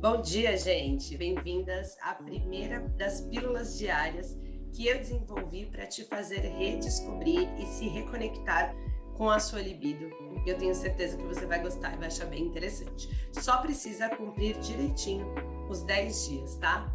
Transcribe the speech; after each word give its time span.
Bom 0.00 0.20
dia, 0.20 0.54
gente. 0.58 1.16
Bem-vindas 1.16 1.96
à 2.02 2.14
primeira 2.14 2.80
das 2.98 3.22
pílulas 3.22 3.78
diárias 3.78 4.38
que 4.74 4.86
eu 4.86 4.98
desenvolvi 4.98 5.64
para 5.64 5.86
te 5.86 6.04
fazer 6.04 6.40
redescobrir 6.40 7.48
e 7.58 7.64
se 7.64 7.88
reconectar 7.88 8.76
com 9.16 9.30
a 9.30 9.40
sua 9.40 9.62
libido. 9.62 10.10
Eu 10.46 10.58
tenho 10.58 10.74
certeza 10.74 11.16
que 11.16 11.24
você 11.24 11.46
vai 11.46 11.62
gostar 11.62 11.94
e 11.94 11.96
vai 11.96 12.08
achar 12.08 12.26
bem 12.26 12.42
interessante. 12.44 13.08
Só 13.32 13.56
precisa 13.62 14.10
cumprir 14.10 14.58
direitinho 14.58 15.34
os 15.70 15.82
10 15.82 16.28
dias, 16.28 16.56
tá? 16.56 16.94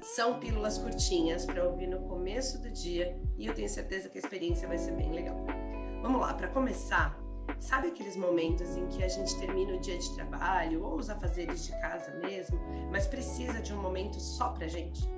São 0.00 0.40
pílulas 0.40 0.78
curtinhas 0.78 1.44
para 1.44 1.62
ouvir 1.62 1.88
no 1.88 2.00
começo 2.08 2.58
do 2.62 2.70
dia 2.70 3.20
e 3.36 3.46
eu 3.46 3.54
tenho 3.54 3.68
certeza 3.68 4.08
que 4.08 4.16
a 4.16 4.22
experiência 4.22 4.66
vai 4.66 4.78
ser 4.78 4.92
bem 4.92 5.12
legal. 5.12 5.36
Vamos 6.00 6.22
lá, 6.22 6.32
para 6.32 6.48
começar, 6.48 7.20
Sabe 7.60 7.88
aqueles 7.88 8.16
momentos 8.16 8.76
em 8.76 8.86
que 8.86 9.02
a 9.02 9.08
gente 9.08 9.36
termina 9.38 9.74
o 9.74 9.80
dia 9.80 9.98
de 9.98 10.14
trabalho 10.14 10.84
ou 10.84 10.96
os 10.96 11.10
afazeres 11.10 11.66
de 11.66 11.72
casa 11.80 12.12
mesmo, 12.20 12.58
mas 12.90 13.06
precisa 13.06 13.60
de 13.60 13.74
um 13.74 13.82
momento 13.82 14.20
só 14.20 14.50
pra 14.50 14.68
gente? 14.68 15.08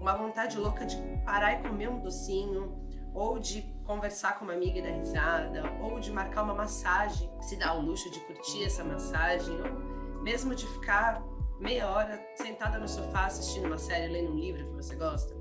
Uma 0.00 0.14
vontade 0.14 0.56
louca 0.58 0.84
de 0.84 0.96
parar 1.24 1.54
e 1.54 1.62
comer 1.62 1.88
um 1.88 1.98
docinho, 1.98 2.84
ou 3.14 3.38
de 3.38 3.62
conversar 3.84 4.38
com 4.38 4.44
uma 4.44 4.54
amiga 4.54 4.78
e 4.78 4.82
dar 4.82 4.90
risada, 4.90 5.62
ou 5.80 6.00
de 6.00 6.12
marcar 6.12 6.42
uma 6.42 6.54
massagem, 6.54 7.30
se 7.40 7.56
dar 7.56 7.74
o 7.74 7.80
luxo 7.80 8.10
de 8.10 8.20
curtir 8.20 8.64
essa 8.64 8.82
massagem, 8.82 9.54
ou 9.62 10.22
mesmo 10.22 10.54
de 10.54 10.66
ficar 10.66 11.22
meia 11.60 11.88
hora 11.88 12.20
sentada 12.34 12.78
no 12.78 12.88
sofá 12.88 13.26
assistindo 13.26 13.66
uma 13.66 13.78
série, 13.78 14.12
lendo 14.12 14.32
um 14.32 14.38
livro 14.38 14.66
que 14.66 14.74
você 14.74 14.96
gosta. 14.96 15.34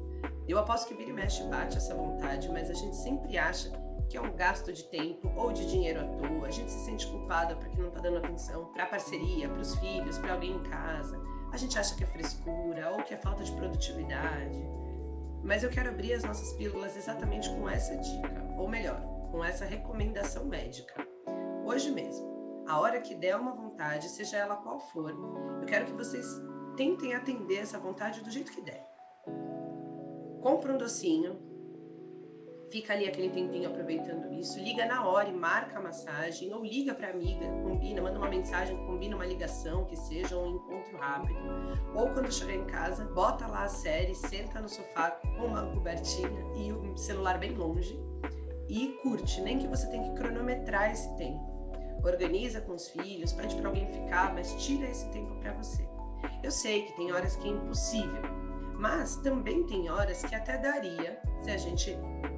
Eu 0.48 0.60
aposto 0.60 0.88
que 0.88 0.94
vira 0.94 1.10
e 1.10 1.14
mexe 1.14 1.44
bate 1.46 1.78
essa 1.78 1.96
vontade, 1.96 2.50
mas 2.50 2.70
a 2.70 2.74
gente 2.74 2.96
sempre 2.96 3.38
acha 3.38 3.72
que 4.14 4.18
é 4.18 4.22
um 4.22 4.36
gasto 4.36 4.72
de 4.72 4.84
tempo 4.84 5.28
ou 5.36 5.52
de 5.52 5.68
dinheiro 5.68 6.02
à 6.02 6.04
toa. 6.04 6.46
A 6.46 6.52
gente 6.52 6.72
se 6.72 6.86
sente 6.86 7.08
culpada 7.08 7.56
porque 7.56 7.82
não 7.82 7.88
está 7.88 8.00
dando 8.00 8.18
atenção 8.18 8.66
para 8.66 8.84
a 8.84 8.86
parceria, 8.86 9.50
para 9.50 9.60
os 9.60 9.74
filhos, 9.80 10.20
para 10.20 10.34
alguém 10.34 10.52
em 10.52 10.62
casa. 10.62 11.20
A 11.52 11.58
gente 11.58 11.80
acha 11.80 11.96
que 11.96 12.04
é 12.04 12.06
frescura 12.06 12.92
ou 12.92 13.02
que 13.02 13.16
é 13.16 13.18
falta 13.18 13.44
de 13.44 13.52
produtividade. 13.54 14.62
Mas 15.44 15.64
eu 15.64 15.72
quero 15.72 15.90
abrir 15.90 16.14
as 16.14 16.24
nossas 16.24 16.54
pílulas 16.54 16.96
exatamente 16.96 17.50
com 17.56 17.68
essa 17.68 17.98
dica, 17.98 18.54
ou 18.56 18.70
melhor, 18.70 19.02
com 19.32 19.44
essa 19.44 19.66
recomendação 19.66 20.46
médica. 20.46 20.94
Hoje 21.66 21.90
mesmo, 21.90 22.64
a 22.68 22.80
hora 22.80 23.02
que 23.02 23.16
der 23.16 23.36
uma 23.36 23.56
vontade, 23.56 24.10
seja 24.10 24.38
ela 24.38 24.58
qual 24.58 24.80
for, 24.80 25.10
eu 25.10 25.66
quero 25.66 25.88
que 25.88 25.94
vocês 25.94 26.28
tentem 26.78 27.16
atender 27.16 27.62
essa 27.62 27.80
vontade 27.80 28.22
do 28.22 28.30
jeito 28.30 28.52
que 28.52 28.62
der. 28.62 28.88
Compre 30.40 30.72
um 30.72 30.78
docinho, 30.78 31.53
fica 32.74 32.94
ali 32.94 33.08
aquele 33.08 33.30
tempinho 33.30 33.70
aproveitando 33.70 34.34
isso, 34.34 34.60
liga 34.60 34.84
na 34.88 35.08
hora 35.08 35.30
e 35.30 35.32
marca 35.32 35.78
a 35.78 35.82
massagem, 35.82 36.52
ou 36.52 36.66
liga 36.66 36.96
para 36.96 37.12
amiga, 37.12 37.46
combina, 37.62 38.02
manda 38.02 38.18
uma 38.18 38.28
mensagem, 38.28 38.76
combina 38.88 39.16
uma 39.16 39.28
ligação, 39.28 39.86
que 39.86 39.96
seja 39.96 40.36
um 40.36 40.56
encontro 40.56 40.98
rápido. 40.98 41.40
Ou 41.94 42.10
quando 42.10 42.34
chegar 42.34 42.56
em 42.56 42.66
casa, 42.66 43.06
bota 43.06 43.46
lá 43.46 43.66
a 43.66 43.70
série, 43.70 44.16
senta 44.16 44.60
no 44.60 44.68
sofá 44.68 45.12
com 45.12 45.46
uma 45.46 45.68
cobertinha 45.68 46.28
e 46.56 46.74
o 46.74 46.98
celular 46.98 47.38
bem 47.38 47.52
longe 47.52 47.96
e 48.68 48.88
curte, 49.04 49.40
nem 49.42 49.60
que 49.60 49.68
você 49.68 49.88
tenha 49.92 50.10
que 50.10 50.16
cronometrar 50.16 50.92
esse 50.92 51.16
tempo. 51.16 51.44
Organiza 52.04 52.60
com 52.60 52.74
os 52.74 52.90
filhos, 52.90 53.34
pede 53.34 53.56
para 53.56 53.68
alguém 53.68 53.86
ficar, 53.86 54.34
mas 54.34 54.52
tira 54.56 54.90
esse 54.90 55.08
tempo 55.12 55.36
para 55.36 55.54
você. 55.54 55.88
Eu 56.42 56.50
sei 56.50 56.88
que 56.88 56.94
tem 56.94 57.12
horas 57.12 57.36
que 57.36 57.48
é 57.48 57.52
impossível, 57.52 58.24
mas 58.80 59.18
também 59.18 59.64
tem 59.68 59.92
horas 59.92 60.24
que 60.24 60.34
até 60.34 60.58
daria 60.58 61.22
se 61.44 61.52
a 61.52 61.58
gente 61.58 61.96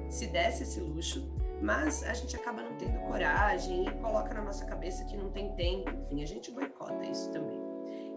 se 0.08 0.26
desse 0.26 0.62
esse 0.62 0.80
luxo, 0.80 1.28
mas 1.60 2.02
a 2.04 2.12
gente 2.14 2.36
acaba 2.36 2.62
não 2.62 2.76
tendo 2.76 2.98
coragem 3.00 3.86
e 3.86 3.90
coloca 4.00 4.32
na 4.34 4.42
nossa 4.42 4.64
cabeça 4.64 5.04
que 5.04 5.16
não 5.16 5.30
tem 5.30 5.54
tempo, 5.54 5.90
enfim, 5.90 6.22
a 6.22 6.26
gente 6.26 6.50
boicota 6.50 7.04
isso 7.06 7.30
também. 7.30 7.60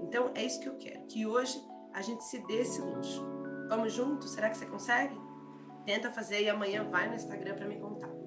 Então 0.01 0.31
é 0.35 0.43
isso 0.43 0.59
que 0.59 0.67
eu 0.67 0.77
quero, 0.77 1.05
que 1.07 1.25
hoje 1.25 1.61
a 1.93 2.01
gente 2.01 2.23
se 2.23 2.45
dê 2.47 2.61
esse 2.61 2.81
luxo. 2.81 3.25
Vamos 3.69 3.93
juntos? 3.93 4.31
Será 4.31 4.49
que 4.49 4.57
você 4.57 4.65
consegue? 4.65 5.15
Tenta 5.85 6.11
fazer 6.11 6.41
e 6.41 6.49
amanhã 6.49 6.83
vai 6.89 7.07
no 7.07 7.15
Instagram 7.15 7.55
para 7.55 7.67
me 7.67 7.79
contar. 7.79 8.18